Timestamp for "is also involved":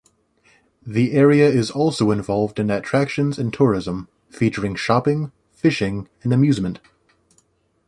1.47-2.57